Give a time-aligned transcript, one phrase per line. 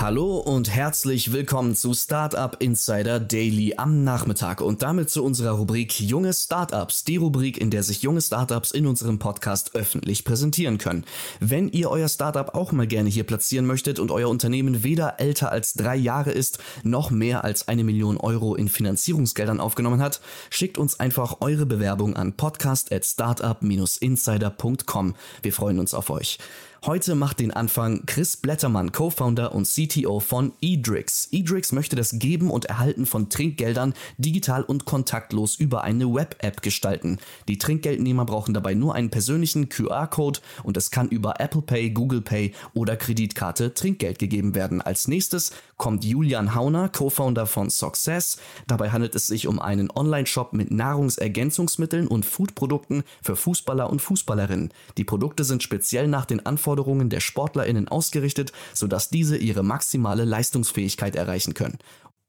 [0.00, 5.98] Hallo und herzlich willkommen zu Startup Insider Daily am Nachmittag und damit zu unserer Rubrik
[5.98, 11.04] Junge Startups, die Rubrik, in der sich junge Startups in unserem Podcast öffentlich präsentieren können.
[11.40, 15.50] Wenn ihr euer Startup auch mal gerne hier platzieren möchtet und euer Unternehmen weder älter
[15.50, 20.78] als drei Jahre ist, noch mehr als eine Million Euro in Finanzierungsgeldern aufgenommen hat, schickt
[20.78, 25.16] uns einfach eure Bewerbung an podcast at startup-insider.com.
[25.42, 26.38] Wir freuen uns auf euch.
[26.86, 31.28] Heute macht den Anfang Chris Blättermann, Co-Founder und CTO von Edrix.
[31.32, 37.18] Edrix möchte das Geben und Erhalten von Trinkgeldern digital und kontaktlos über eine Web-App gestalten.
[37.48, 42.20] Die Trinkgeldnehmer brauchen dabei nur einen persönlichen QR-Code und es kann über Apple Pay, Google
[42.20, 44.80] Pay oder Kreditkarte Trinkgeld gegeben werden.
[44.80, 48.38] Als nächstes kommt Julian Hauner, Co-Founder von Success.
[48.68, 54.72] Dabei handelt es sich um einen Online-Shop mit Nahrungsergänzungsmitteln und Foodprodukten für Fußballer und Fußballerinnen.
[54.96, 61.16] Die Produkte sind speziell nach den Anforderungen der SportlerInnen ausgerichtet, sodass diese ihre maximale Leistungsfähigkeit
[61.16, 61.78] erreichen können.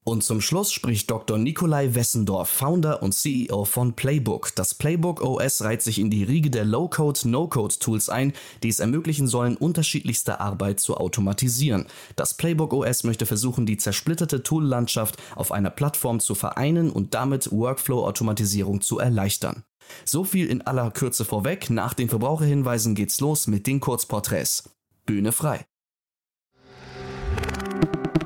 [0.05, 1.37] Und zum Schluss spricht Dr.
[1.37, 4.55] Nikolai Wessendorf, Founder und CEO von Playbook.
[4.55, 9.27] Das Playbook OS reiht sich in die Riege der Low-Code, No-Code-Tools ein, die es ermöglichen
[9.27, 11.85] sollen, unterschiedlichste Arbeit zu automatisieren.
[12.15, 17.51] Das Playbook OS möchte versuchen, die zersplitterte Tool-Landschaft auf einer Plattform zu vereinen und damit
[17.51, 19.63] Workflow-Automatisierung zu erleichtern.
[20.05, 21.69] So viel in aller Kürze vorweg.
[21.69, 24.75] Nach den Verbraucherhinweisen geht's los mit den Kurzporträts.
[25.05, 25.65] Bühne frei.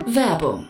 [0.06, 0.70] Werbung.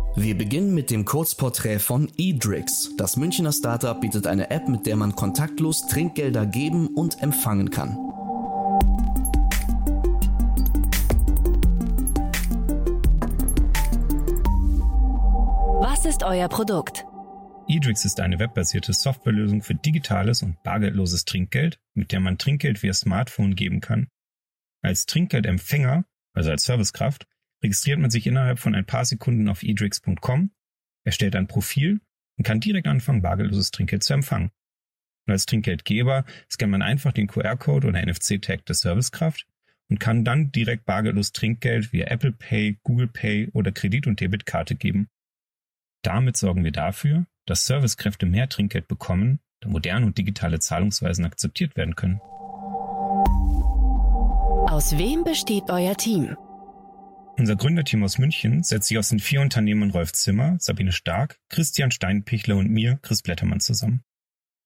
[0.15, 2.91] Wir beginnen mit dem Kurzporträt von Edrix.
[2.97, 7.97] Das Münchner Startup bietet eine App, mit der man kontaktlos Trinkgelder geben und empfangen kann.
[15.79, 17.05] Was ist euer Produkt?
[17.69, 22.93] Edrix ist eine webbasierte Softwarelösung für digitales und bargeldloses Trinkgeld, mit der man Trinkgeld via
[22.93, 24.09] Smartphone geben kann.
[24.81, 27.27] Als Trinkgeldempfänger, also als Servicekraft,
[27.63, 30.51] registriert man sich innerhalb von ein paar Sekunden auf edrix.com,
[31.03, 32.01] erstellt ein Profil
[32.37, 34.51] und kann direkt anfangen, bargeldloses Trinkgeld zu empfangen.
[35.27, 39.45] Und als Trinkgeldgeber scannt man einfach den QR-Code oder NFC-Tag der Servicekraft
[39.89, 44.75] und kann dann direkt bargeldlos Trinkgeld via Apple Pay, Google Pay oder Kredit- und Debitkarte
[44.75, 45.09] geben.
[46.01, 51.75] Damit sorgen wir dafür, dass Servicekräfte mehr Trinkgeld bekommen, da moderne und digitale Zahlungsweisen akzeptiert
[51.75, 52.19] werden können.
[54.71, 56.35] Aus wem besteht euer Team?
[57.41, 61.89] Unser Gründerteam aus München setzt sich aus den vier Unternehmern Rolf Zimmer, Sabine Stark, Christian
[61.89, 64.03] Steinpichler und mir, Chris Blättermann, zusammen.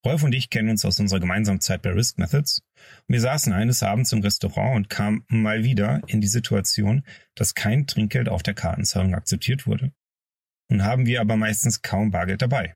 [0.05, 2.63] Rolf und ich kennen uns aus unserer gemeinsamen Zeit bei Risk Methods.
[3.07, 7.87] Wir saßen eines Abends im Restaurant und kamen mal wieder in die Situation, dass kein
[7.87, 9.93] Trinkgeld auf der Kartenzahlung akzeptiert wurde.
[10.69, 12.73] Nun haben wir aber meistens kaum Bargeld dabei.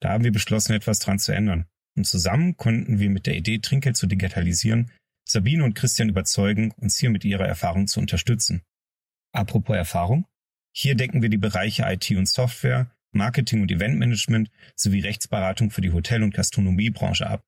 [0.00, 1.66] Da haben wir beschlossen, etwas dran zu ändern.
[1.96, 4.90] Und zusammen konnten wir mit der Idee, Trinkgeld zu digitalisieren,
[5.24, 8.64] Sabine und Christian überzeugen, uns hier mit ihrer Erfahrung zu unterstützen.
[9.32, 10.26] Apropos Erfahrung.
[10.72, 15.92] Hier decken wir die Bereiche IT und Software, Marketing und Eventmanagement sowie Rechtsberatung für die
[15.92, 17.42] Hotel- und Gastronomiebranche ab.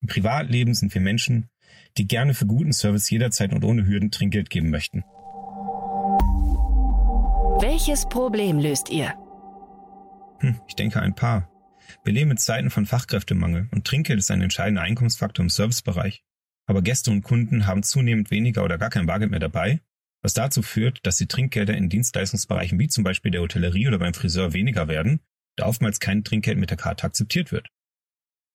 [0.00, 1.50] Im Privatleben sind wir Menschen,
[1.96, 5.04] die gerne für guten Service jederzeit und ohne Hürden Trinkgeld geben möchten.
[7.60, 9.14] Welches Problem löst ihr?
[10.40, 11.50] Hm, ich denke ein paar.
[12.04, 16.22] Wir leben in Zeiten von Fachkräftemangel und Trinkgeld ist ein entscheidender Einkommensfaktor im Servicebereich.
[16.66, 19.80] Aber Gäste und Kunden haben zunehmend weniger oder gar kein Bargeld mehr dabei,
[20.22, 24.14] was dazu führt, dass die Trinkgelder in Dienstleistungsbereichen wie zum Beispiel der Hotellerie oder beim
[24.14, 25.20] Friseur weniger werden,
[25.56, 27.68] da oftmals kein Trinkgeld mit der Karte akzeptiert wird.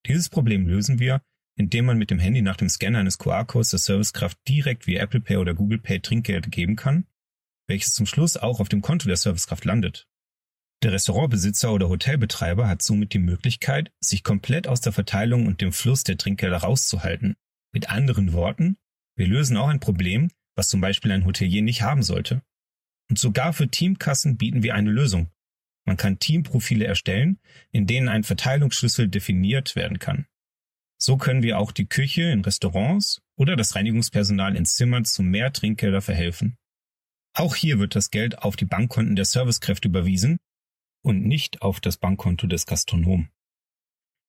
[0.05, 1.21] Dieses Problem lösen wir,
[1.55, 5.21] indem man mit dem Handy nach dem Scanner eines QR-Codes der Servicekraft direkt via Apple
[5.21, 7.05] Pay oder Google Pay Trinkgeld geben kann,
[7.67, 10.07] welches zum Schluss auch auf dem Konto der Servicekraft landet.
[10.83, 15.71] Der Restaurantbesitzer oder Hotelbetreiber hat somit die Möglichkeit, sich komplett aus der Verteilung und dem
[15.71, 17.35] Fluss der Trinkgelder rauszuhalten.
[17.71, 18.77] Mit anderen Worten,
[19.15, 22.41] wir lösen auch ein Problem, was zum Beispiel ein Hotelier nicht haben sollte.
[23.09, 25.29] Und sogar für Teamkassen bieten wir eine Lösung.
[25.85, 27.39] Man kann Teamprofile erstellen,
[27.71, 30.27] in denen ein Verteilungsschlüssel definiert werden kann.
[30.97, 35.51] So können wir auch die Küche in Restaurants oder das Reinigungspersonal in Zimmern zu mehr
[35.51, 36.57] Trinkgelder verhelfen.
[37.35, 40.37] Auch hier wird das Geld auf die Bankkonten der Servicekräfte überwiesen
[41.03, 43.29] und nicht auf das Bankkonto des Gastronomen.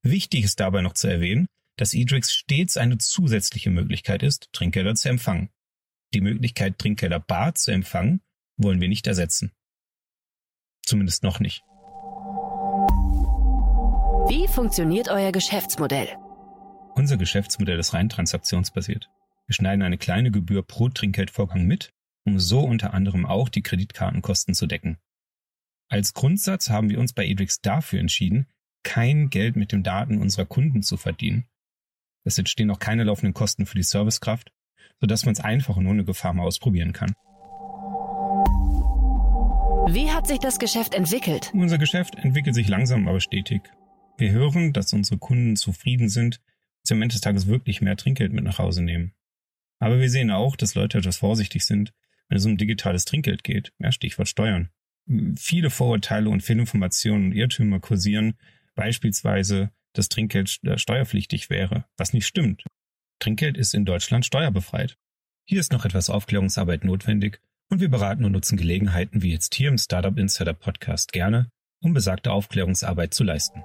[0.03, 1.47] Wichtig ist dabei noch zu erwähnen,
[1.77, 5.51] dass Edrix stets eine zusätzliche Möglichkeit ist, Trinkgelder zu empfangen.
[6.15, 8.21] Die Möglichkeit, Trinkgelder bar zu empfangen,
[8.57, 9.53] wollen wir nicht ersetzen.
[10.87, 11.63] Zumindest noch nicht.
[14.29, 16.09] Wie funktioniert euer Geschäftsmodell?
[16.95, 19.11] Unser Geschäftsmodell ist rein transaktionsbasiert.
[19.47, 21.93] Wir schneiden eine kleine Gebühr pro Trinkgeldvorgang mit,
[22.25, 24.99] um so unter anderem auch die Kreditkartenkosten zu decken.
[25.89, 28.47] Als Grundsatz haben wir uns bei Edrix dafür entschieden,
[28.85, 31.49] kein Geld mit den Daten unserer Kunden zu verdienen.
[32.23, 34.54] Es entstehen auch keine laufenden Kosten für die Servicekraft,
[35.01, 37.13] sodass man es einfach und ohne Gefahr mal ausprobieren kann.
[39.87, 41.51] Wie hat sich das Geschäft entwickelt?
[41.53, 43.63] Unser Geschäft entwickelt sich langsam, aber stetig.
[44.17, 47.97] Wir hören, dass unsere Kunden zufrieden sind, dass sie am Ende des Tages wirklich mehr
[47.97, 49.13] Trinkgeld mit nach Hause nehmen.
[49.79, 51.93] Aber wir sehen auch, dass Leute etwas vorsichtig sind,
[52.29, 53.73] wenn es um digitales Trinkgeld geht.
[53.79, 54.71] Ja, Stichwort Steuern.
[55.37, 58.39] Viele Vorurteile und Fehlinformationen und Irrtümer kursieren,
[58.75, 62.65] beispielsweise, dass Trinkgeld steuerpflichtig wäre, was nicht stimmt.
[63.19, 64.97] Trinkgeld ist in Deutschland steuerbefreit.
[65.47, 67.41] Hier ist noch etwas Aufklärungsarbeit notwendig
[67.71, 71.49] und wir beraten und nutzen Gelegenheiten wie jetzt hier im Startup Insider Podcast gerne,
[71.83, 73.63] um besagte Aufklärungsarbeit zu leisten.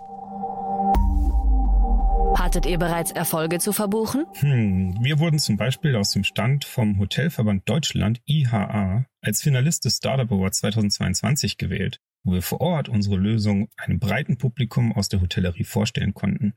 [2.36, 4.26] Hattet ihr bereits Erfolge zu verbuchen?
[4.36, 9.98] Hm, wir wurden zum Beispiel aus dem Stand vom Hotelverband Deutschland IHA als Finalist des
[9.98, 15.22] Startup Award 2022 gewählt, wo wir vor Ort unsere Lösung einem breiten Publikum aus der
[15.22, 16.54] Hotellerie vorstellen konnten.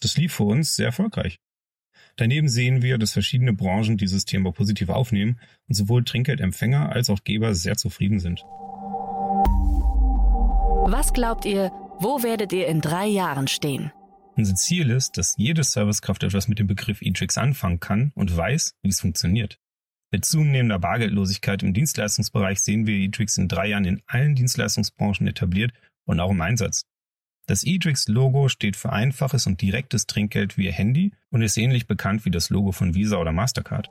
[0.00, 1.40] Das lief für uns sehr erfolgreich.
[2.18, 5.38] Daneben sehen wir, dass verschiedene Branchen dieses Thema positiv aufnehmen
[5.68, 8.40] und sowohl Trinkgeldempfänger als auch Geber sehr zufrieden sind.
[10.90, 11.70] Was glaubt ihr,
[12.00, 13.92] wo werdet ihr in drei Jahren stehen?
[14.36, 18.74] Unser Ziel ist, dass jede Servicekraft etwas mit dem Begriff E-Tricks anfangen kann und weiß,
[18.82, 19.60] wie es funktioniert.
[20.10, 25.72] Mit zunehmender Bargeldlosigkeit im Dienstleistungsbereich sehen wir E-Tricks in drei Jahren in allen Dienstleistungsbranchen etabliert
[26.04, 26.84] und auch im Einsatz.
[27.48, 32.30] Das Edrix-Logo steht für einfaches und direktes Trinkgeld via Handy und ist ähnlich bekannt wie
[32.30, 33.88] das Logo von Visa oder Mastercard.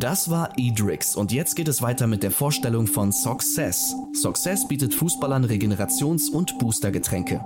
[0.00, 3.94] Das war Edrix und jetzt geht es weiter mit der Vorstellung von Success.
[4.14, 7.44] Success bietet Fußballern Regenerations- und Boostergetränke.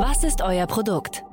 [0.00, 1.24] Was ist euer Produkt?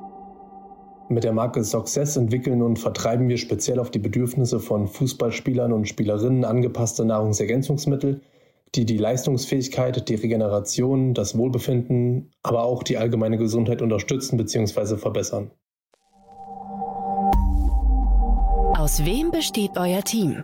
[1.07, 5.87] Mit der Marke Success entwickeln und vertreiben wir speziell auf die Bedürfnisse von Fußballspielern und
[5.87, 8.21] Spielerinnen angepasste Nahrungsergänzungsmittel,
[8.73, 14.97] die die Leistungsfähigkeit, die Regeneration, das Wohlbefinden, aber auch die allgemeine Gesundheit unterstützen bzw.
[14.97, 15.51] verbessern.
[18.79, 20.43] Aus wem besteht euer Team?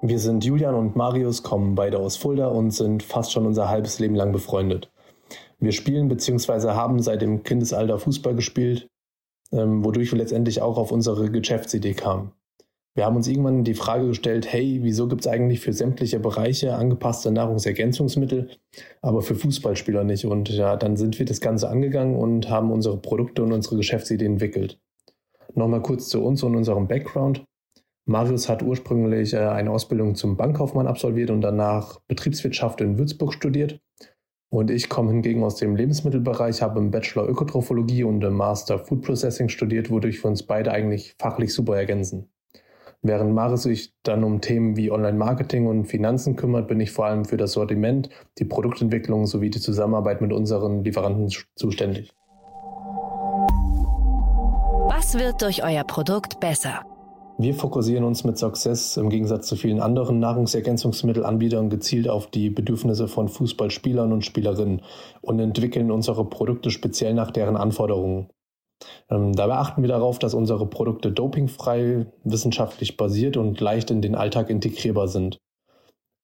[0.00, 3.98] Wir sind Julian und Marius, kommen beide aus Fulda und sind fast schon unser halbes
[3.98, 4.92] Leben lang befreundet.
[5.58, 6.70] Wir spielen bzw.
[6.70, 8.88] haben seit dem Kindesalter Fußball gespielt,
[9.52, 12.32] wodurch wir letztendlich auch auf unsere Geschäftsidee kamen.
[12.94, 16.74] Wir haben uns irgendwann die Frage gestellt, hey, wieso gibt es eigentlich für sämtliche Bereiche
[16.74, 18.50] angepasste Nahrungsergänzungsmittel,
[19.00, 20.26] aber für Fußballspieler nicht?
[20.26, 24.26] Und ja, dann sind wir das Ganze angegangen und haben unsere Produkte und unsere Geschäftsidee
[24.26, 24.78] entwickelt.
[25.54, 27.44] Nochmal kurz zu uns und unserem Background.
[28.04, 33.80] Marius hat ursprünglich äh, eine Ausbildung zum Bankkaufmann absolviert und danach Betriebswirtschaft in Würzburg studiert
[34.52, 39.00] und ich komme hingegen aus dem Lebensmittelbereich, habe im Bachelor Ökotrophologie und im Master Food
[39.00, 42.28] Processing studiert, wodurch wir uns beide eigentlich fachlich super ergänzen.
[43.00, 47.24] Während Maris sich dann um Themen wie Online-Marketing und Finanzen kümmert, bin ich vor allem
[47.24, 52.12] für das Sortiment, die Produktentwicklung sowie die Zusammenarbeit mit unseren Lieferanten zuständig.
[54.86, 56.84] Was wird durch euer Produkt besser?
[57.38, 63.08] Wir fokussieren uns mit Success im Gegensatz zu vielen anderen Nahrungsergänzungsmittelanbietern gezielt auf die Bedürfnisse
[63.08, 64.82] von Fußballspielern und Spielerinnen
[65.22, 68.28] und entwickeln unsere Produkte speziell nach deren Anforderungen.
[69.10, 74.14] Ähm, dabei achten wir darauf, dass unsere Produkte dopingfrei, wissenschaftlich basiert und leicht in den
[74.14, 75.38] Alltag integrierbar sind.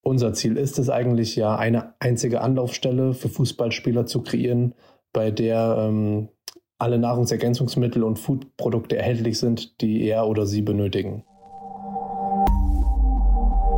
[0.03, 4.75] Unser Ziel ist es eigentlich ja, eine einzige Anlaufstelle für Fußballspieler zu kreieren,
[5.12, 6.29] bei der ähm,
[6.78, 11.25] alle Nahrungsergänzungsmittel und Foodprodukte erhältlich sind, die er oder sie benötigen.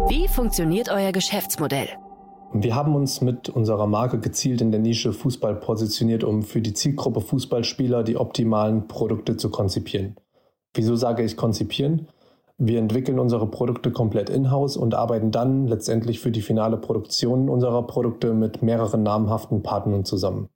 [0.08, 1.88] Wie funktioniert euer Geschäftsmodell?
[2.52, 6.74] Wir haben uns mit unserer Marke gezielt in der Nische Fußball positioniert, um für die
[6.74, 10.16] Zielgruppe Fußballspieler die optimalen Produkte zu konzipieren.
[10.74, 12.08] Wieso sage ich konzipieren?
[12.58, 17.86] Wir entwickeln unsere Produkte komplett in-house und arbeiten dann letztendlich für die finale Produktion unserer
[17.86, 20.48] Produkte mit mehreren namhaften Partnern zusammen.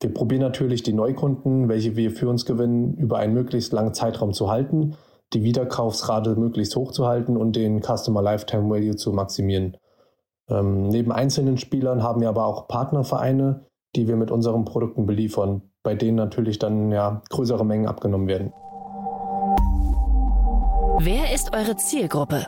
[0.00, 4.32] Wir probieren natürlich die Neukunden, welche wir für uns gewinnen, über einen möglichst langen Zeitraum
[4.32, 4.96] zu halten,
[5.32, 9.76] die Wiederkaufsrate möglichst hoch zu halten und den Customer Lifetime Value zu maximieren.
[10.48, 15.62] Ähm, neben einzelnen Spielern haben wir aber auch Partnervereine, die wir mit unseren Produkten beliefern,
[15.82, 18.52] bei denen natürlich dann ja größere Mengen abgenommen werden.
[21.00, 22.46] Wer ist eure Zielgruppe?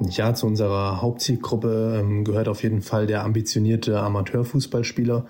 [0.00, 5.24] Ja, zu unserer Hauptzielgruppe ähm, gehört auf jeden Fall der ambitionierte Amateurfußballspieler,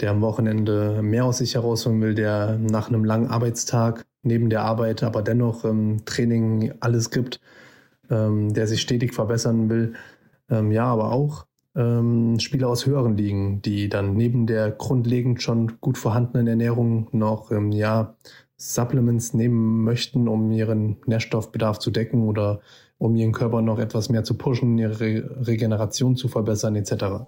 [0.00, 4.62] der am Wochenende mehr aus sich herausholen will, der nach einem langen Arbeitstag neben der
[4.62, 7.40] Arbeit aber dennoch ähm, Training alles gibt,
[8.10, 9.94] ähm, der sich stetig verbessern will.
[10.50, 15.80] Ähm, ja, aber auch ähm, Spieler aus höheren Ligen, die dann neben der grundlegend schon
[15.80, 18.16] gut vorhandenen Ernährung noch ähm, ja,
[18.56, 22.60] Supplements nehmen möchten, um ihren Nährstoffbedarf zu decken oder
[22.98, 27.26] um ihren Körper noch etwas mehr zu pushen, ihre Re Regeneration zu verbessern etc.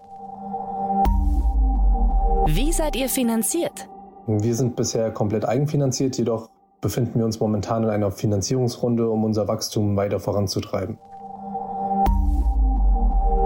[2.51, 3.91] Wie seid ihr finanziert?
[4.27, 6.49] Wir sind bisher komplett eigenfinanziert, jedoch
[6.81, 10.97] befinden wir uns momentan in einer Finanzierungsrunde, um unser Wachstum weiter voranzutreiben.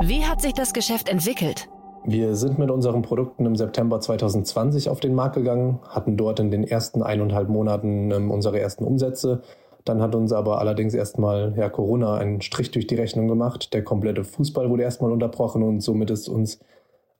[0.03, 1.69] Wie hat sich das Geschäft entwickelt?
[2.05, 6.53] Wir sind mit unseren Produkten im September 2020 auf den Markt gegangen, hatten dort in
[6.53, 9.43] den ersten eineinhalb Monaten ähm, unsere ersten Umsätze.
[9.85, 13.75] Dann hat uns aber allerdings erstmal ja, Corona einen Strich durch die Rechnung gemacht.
[13.75, 16.61] Der komplette Fußball wurde erstmal unterbrochen und somit ist uns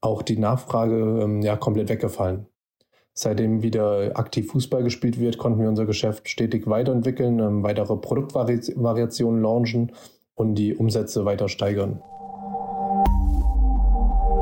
[0.03, 2.47] auch die Nachfrage ähm, ja, komplett weggefallen.
[3.15, 9.43] Seitdem wieder aktiv Fußball gespielt wird, konnten wir unser Geschäft stetig weiterentwickeln, ähm, weitere Produktvariationen
[9.43, 9.93] launchen
[10.35, 12.03] und die Umsätze weiter steigern.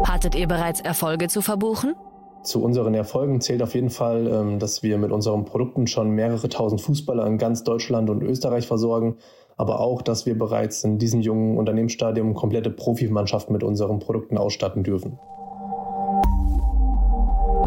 [0.04, 1.94] Hattet ihr bereits Erfolge zu verbuchen?
[2.42, 6.48] Zu unseren Erfolgen zählt auf jeden Fall, ähm, dass wir mit unseren Produkten schon mehrere
[6.48, 9.16] tausend Fußballer in ganz Deutschland und Österreich versorgen,
[9.58, 14.84] aber auch, dass wir bereits in diesem jungen Unternehmensstadium komplette Profimannschaften mit unseren Produkten ausstatten
[14.84, 15.18] dürfen.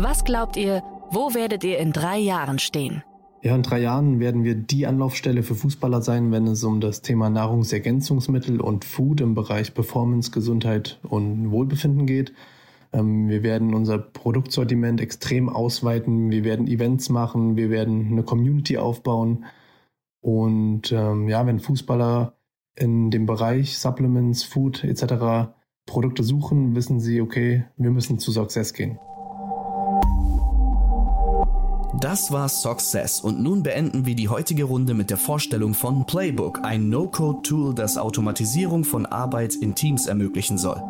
[0.03, 3.03] Was glaubt ihr, wo werdet ihr in drei Jahren stehen?
[3.41, 7.01] Ja, in drei Jahren werden wir die Anlaufstelle für Fußballer sein, wenn es um das
[7.01, 12.33] Thema Nahrungsergänzungsmittel und Food im Bereich Performance, Gesundheit und Wohlbefinden geht.
[12.91, 16.31] Ähm, wir werden unser Produktsortiment extrem ausweiten.
[16.31, 17.55] Wir werden Events machen.
[17.55, 19.45] Wir werden eine Community aufbauen.
[20.19, 22.33] Und ähm, ja, wenn Fußballer
[22.75, 25.53] in dem Bereich Supplements, Food etc.
[25.85, 28.99] Produkte suchen, wissen sie, okay, wir müssen zu Success gehen.
[31.99, 36.59] Das war Success und nun beenden wir die heutige Runde mit der Vorstellung von Playbook,
[36.63, 40.81] ein No-Code-Tool, das Automatisierung von Arbeit in Teams ermöglichen soll.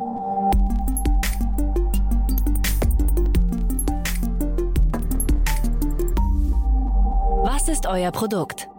[7.43, 8.69] Was ist euer Produkt?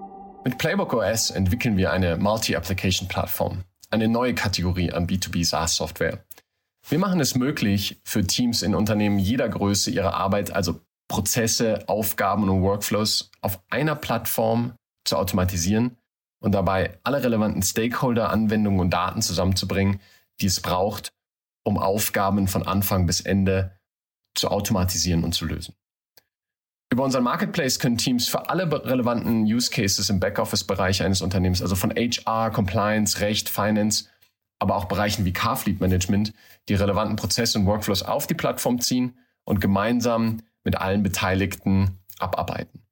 [0.44, 6.24] Mit Playbook OS entwickeln wir eine Multi-Application-Plattform, eine neue Kategorie an B2B SaaS-Software.
[6.88, 10.80] Wir machen es möglich, für Teams in Unternehmen jeder Größe ihre Arbeit, also
[11.14, 15.96] Prozesse, Aufgaben und Workflows auf einer Plattform zu automatisieren
[16.40, 20.00] und dabei alle relevanten Stakeholder, Anwendungen und Daten zusammenzubringen,
[20.40, 21.12] die es braucht,
[21.62, 23.78] um Aufgaben von Anfang bis Ende
[24.34, 25.76] zu automatisieren und zu lösen.
[26.92, 31.76] Über unseren Marketplace können Teams für alle relevanten Use Cases im Backoffice-Bereich eines Unternehmens, also
[31.76, 34.06] von HR, Compliance, Recht, Finance,
[34.58, 36.32] aber auch Bereichen wie Carfleet Management,
[36.68, 42.84] die relevanten Prozesse und Workflows auf die Plattform ziehen und gemeinsam mit allen Beteiligten abarbeiten.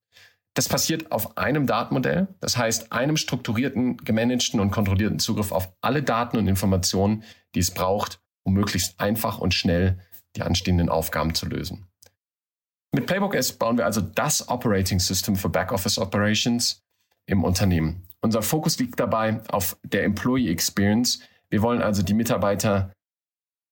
[0.55, 6.03] Das passiert auf einem Datenmodell, das heißt einem strukturierten, gemanagten und kontrollierten Zugriff auf alle
[6.03, 7.25] Daten und Informationen,
[7.55, 9.99] die es braucht, um möglichst einfach und schnell
[10.37, 11.87] die anstehenden Aufgaben zu lösen.
[12.95, 16.83] Mit Playbook S bauen wir also das Operating System für Backoffice Operations
[17.25, 18.07] im Unternehmen.
[18.21, 21.21] Unser Fokus liegt dabei auf der Employee Experience.
[21.49, 22.93] Wir wollen also die Mitarbeiter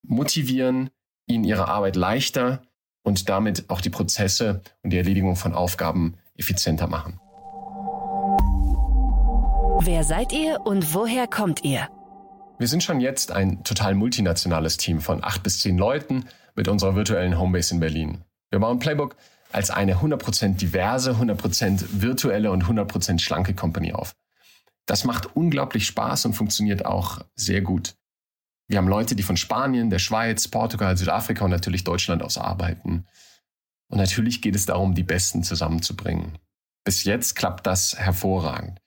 [0.03, 0.89] motivieren,
[1.27, 2.63] ihnen ihre Arbeit leichter
[3.03, 7.21] und damit auch die Prozesse und die Erledigung von Aufgaben effizienter machen.
[9.83, 11.89] Wer seid ihr und woher kommt ihr?
[12.59, 16.95] Wir sind schon jetzt ein total multinationales Team von acht bis zehn Leuten mit unserer
[16.95, 18.25] virtuellen Homebase in Berlin.
[18.51, 19.17] Wir bauen Playbook
[19.51, 24.15] als eine 100% diverse, 100% virtuelle und 100% schlanke Company auf.
[24.87, 27.95] Das macht unglaublich Spaß und funktioniert auch sehr gut.
[28.71, 33.05] Wir haben Leute, die von Spanien, der Schweiz, Portugal, Südafrika und natürlich Deutschland aus arbeiten.
[33.89, 36.39] Und natürlich geht es darum, die Besten zusammenzubringen.
[36.85, 38.81] Bis jetzt klappt das hervorragend.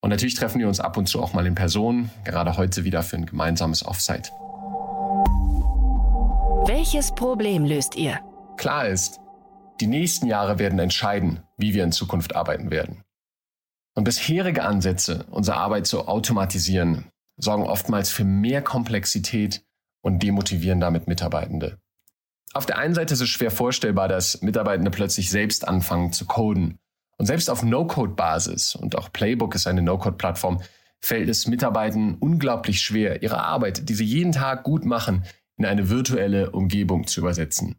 [0.00, 3.04] Und natürlich treffen wir uns ab und zu auch mal in Person, gerade heute wieder
[3.04, 4.28] für ein gemeinsames Offsite.
[6.66, 8.18] Welches Problem löst ihr?
[8.56, 9.20] Klar ist,
[9.80, 13.04] die nächsten Jahre werden entscheiden, wie wir in Zukunft arbeiten werden.
[13.94, 19.64] Und bisherige Ansätze, unsere Arbeit zu automatisieren, sorgen oftmals für mehr Komplexität
[20.02, 21.78] und demotivieren damit Mitarbeitende.
[22.54, 26.78] Auf der einen Seite ist es schwer vorstellbar, dass Mitarbeitende plötzlich selbst anfangen zu coden.
[27.16, 30.60] Und selbst auf No-Code-Basis, und auch Playbook ist eine No-Code-Plattform,
[31.00, 35.24] fällt es Mitarbeitenden unglaublich schwer, ihre Arbeit, die sie jeden Tag gut machen,
[35.56, 37.76] in eine virtuelle Umgebung zu übersetzen.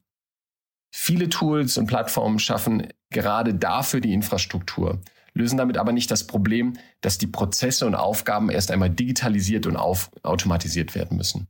[0.91, 5.01] Viele Tools und Plattformen schaffen gerade dafür die Infrastruktur,
[5.33, 9.77] lösen damit aber nicht das Problem, dass die Prozesse und Aufgaben erst einmal digitalisiert und
[9.77, 11.47] automatisiert werden müssen.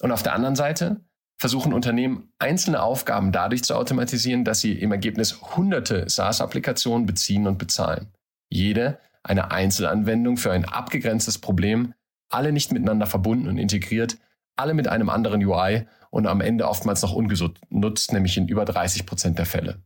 [0.00, 1.00] Und auf der anderen Seite
[1.38, 7.58] versuchen Unternehmen einzelne Aufgaben dadurch zu automatisieren, dass sie im Ergebnis hunderte SaaS-Applikationen beziehen und
[7.58, 8.12] bezahlen.
[8.48, 11.94] Jede eine Einzelanwendung für ein abgegrenztes Problem,
[12.28, 14.18] alle nicht miteinander verbunden und integriert,
[14.56, 19.06] alle mit einem anderen UI und am Ende oftmals noch ungenutzt, nämlich in über 30
[19.06, 19.82] Prozent der Fälle.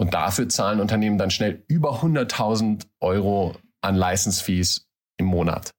[0.00, 4.88] Und dafür zahlen Unternehmen dann schnell über 100.000 Euro an License Fees
[5.18, 5.74] im Monat.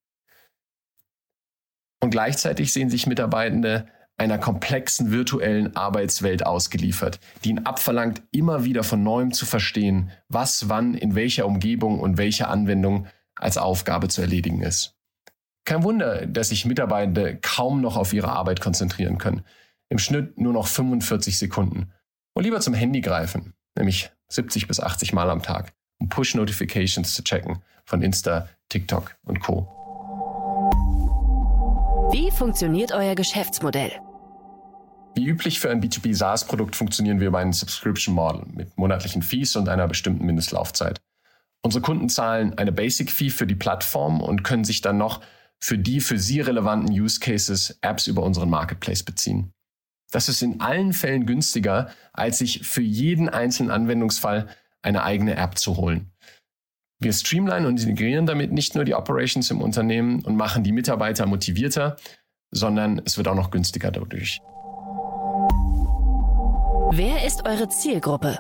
[2.04, 3.88] Und gleichzeitig sehen sich Mitarbeitende
[4.18, 10.70] einer komplexen virtuellen Arbeitswelt ausgeliefert, die ihn abverlangt, immer wieder von neuem zu verstehen, was
[10.70, 15.00] wann in welcher Umgebung und welcher Anwendung als Aufgabe zu erledigen ist.
[15.66, 19.44] Kein Wunder, dass sich Mitarbeitende kaum noch auf ihre Arbeit konzentrieren können.
[19.90, 21.92] Im Schnitt nur noch 45 Sekunden.
[22.34, 27.24] Und lieber zum Handy greifen, nämlich 70 bis 80 Mal am Tag, um Push-Notifications zu
[27.24, 29.68] checken von Insta, TikTok und Co.
[32.12, 33.92] Wie funktioniert euer Geschäftsmodell?
[35.16, 39.56] Wie üblich für ein B2B SaaS-Produkt funktionieren wir über ein Subscription Model mit monatlichen Fees
[39.56, 41.02] und einer bestimmten Mindestlaufzeit.
[41.62, 45.22] Unsere Kunden zahlen eine Basic Fee für die Plattform und können sich dann noch
[45.60, 49.54] für die für sie relevanten Use Cases Apps über unseren Marketplace beziehen.
[50.12, 54.48] Das ist in allen Fällen günstiger, als sich für jeden einzelnen Anwendungsfall
[54.82, 56.12] eine eigene App zu holen.
[57.00, 61.26] Wir streamline und integrieren damit nicht nur die Operations im Unternehmen und machen die Mitarbeiter
[61.26, 61.96] motivierter,
[62.52, 64.40] sondern es wird auch noch günstiger dadurch.
[66.94, 68.38] Wer ist eure Zielgruppe?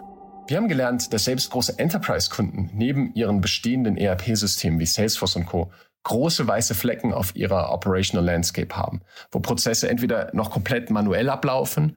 [0.47, 5.71] Wir haben gelernt, dass selbst große Enterprise-Kunden neben ihren bestehenden ERP-Systemen wie Salesforce und Co.
[6.03, 11.95] große weiße Flecken auf ihrer Operational Landscape haben, wo Prozesse entweder noch komplett manuell ablaufen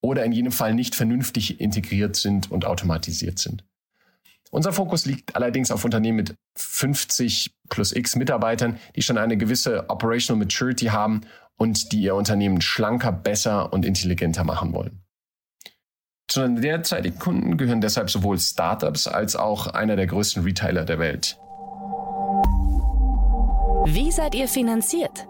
[0.00, 3.64] oder in jedem Fall nicht vernünftig integriert sind und automatisiert sind.
[4.50, 9.88] Unser Fokus liegt allerdings auf Unternehmen mit 50 plus x Mitarbeitern, die schon eine gewisse
[9.90, 11.22] Operational Maturity haben
[11.56, 15.00] und die ihr Unternehmen schlanker, besser und intelligenter machen wollen.
[16.28, 20.98] Zu den derzeitigen Kunden gehören deshalb sowohl Startups als auch einer der größten Retailer der
[20.98, 21.36] Welt.
[23.86, 25.28] Wie seid ihr finanziert?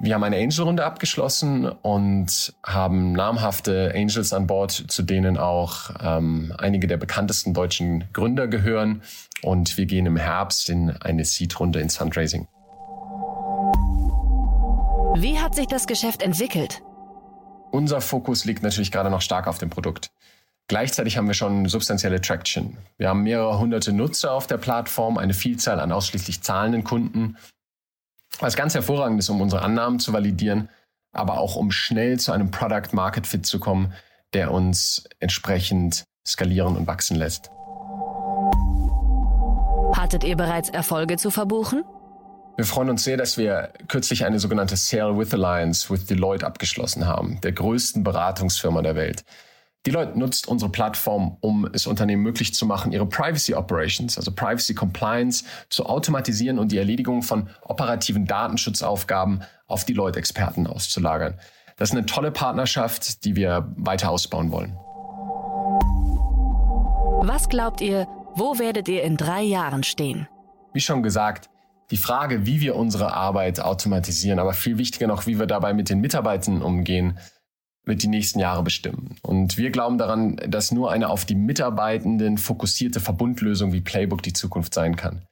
[0.00, 6.54] Wir haben eine Angel-Runde abgeschlossen und haben namhafte Angels an Bord, zu denen auch ähm,
[6.58, 9.02] einige der bekanntesten deutschen Gründer gehören.
[9.42, 12.48] Und wir gehen im Herbst in eine Seed-Runde ins Fundraising.
[15.16, 16.82] Wie hat sich das Geschäft entwickelt?
[17.70, 20.10] Unser Fokus liegt natürlich gerade noch stark auf dem Produkt.
[20.68, 22.76] Gleichzeitig haben wir schon substanzielle Traction.
[22.98, 27.36] Wir haben mehrere hunderte Nutzer auf der Plattform, eine Vielzahl an ausschließlich zahlenden Kunden,
[28.38, 30.68] was ganz hervorragend ist, um unsere Annahmen zu validieren,
[31.12, 33.92] aber auch um schnell zu einem Product Market Fit zu kommen,
[34.32, 37.50] der uns entsprechend skalieren und wachsen lässt.
[39.96, 41.84] Hattet ihr bereits Erfolge zu verbuchen?
[42.56, 47.06] Wir freuen uns sehr, dass wir kürzlich eine sogenannte Sale with Alliance with Deloitte abgeschlossen
[47.06, 49.24] haben, der größten Beratungsfirma der Welt.
[49.86, 54.74] Deloitte nutzt unsere Plattform, um es Unternehmen möglich zu machen, ihre Privacy Operations, also Privacy
[54.74, 61.38] Compliance, zu automatisieren und die Erledigung von operativen Datenschutzaufgaben auf Deloitte-Experten auszulagern.
[61.78, 64.76] Das ist eine tolle Partnerschaft, die wir weiter ausbauen wollen.
[67.26, 70.28] Was glaubt ihr, wo werdet ihr in drei Jahren stehen?
[70.74, 71.48] Wie schon gesagt,
[71.90, 75.88] die Frage, wie wir unsere Arbeit automatisieren, aber viel wichtiger noch, wie wir dabei mit
[75.88, 77.18] den Mitarbeitern umgehen,
[77.84, 79.16] wird die nächsten Jahre bestimmen.
[79.22, 84.32] Und wir glauben daran, dass nur eine auf die Mitarbeitenden fokussierte Verbundlösung wie Playbook die
[84.32, 85.26] Zukunft sein kann.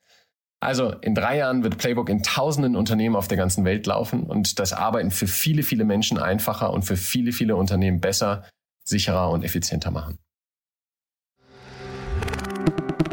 [0.61, 4.59] Also in drei Jahren wird Playbook in tausenden Unternehmen auf der ganzen Welt laufen und
[4.59, 8.45] das Arbeiten für viele, viele Menschen einfacher und für viele, viele Unternehmen besser,
[8.85, 10.19] sicherer und effizienter machen.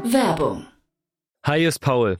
[0.03, 0.65] Werbung.
[1.45, 2.19] Hi, hier ist Paul.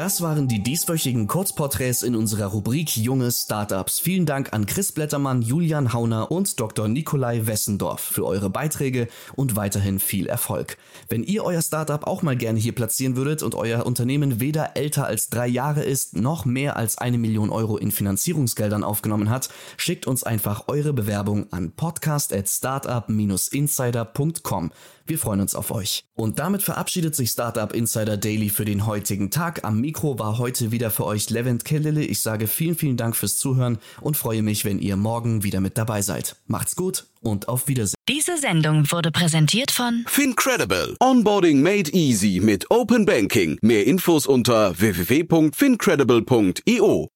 [0.00, 4.00] Das waren die dieswöchigen Kurzporträts in unserer Rubrik Junge Startups.
[4.00, 6.88] Vielen Dank an Chris Blättermann, Julian Hauner und Dr.
[6.88, 10.78] Nikolai Wessendorf für eure Beiträge und weiterhin viel Erfolg.
[11.10, 15.04] Wenn ihr euer Startup auch mal gerne hier platzieren würdet und euer Unternehmen weder älter
[15.04, 20.06] als drei Jahre ist, noch mehr als eine Million Euro in Finanzierungsgeldern aufgenommen hat, schickt
[20.06, 24.70] uns einfach eure Bewerbung an podcast at startup-insider.com.
[25.10, 26.04] Wir freuen uns auf euch.
[26.14, 29.64] Und damit verabschiedet sich Startup Insider Daily für den heutigen Tag.
[29.64, 32.04] Am Mikro war heute wieder für euch Levent Kellele.
[32.04, 35.76] Ich sage vielen, vielen Dank fürs Zuhören und freue mich, wenn ihr morgen wieder mit
[35.76, 36.36] dabei seid.
[36.46, 37.96] Macht's gut und auf Wiedersehen.
[38.08, 40.94] Diese Sendung wurde präsentiert von FinCredible.
[41.00, 43.58] Onboarding made easy mit Open Banking.
[43.62, 47.08] Mehr Infos unter www.fincredible.io.